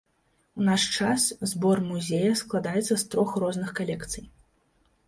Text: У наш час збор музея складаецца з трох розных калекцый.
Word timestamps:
У 0.61 0.63
наш 0.69 0.85
час 0.99 1.27
збор 1.53 1.83
музея 1.91 2.33
складаецца 2.43 2.91
з 2.97 3.01
трох 3.13 3.29
розных 3.47 3.69
калекцый. 3.83 4.29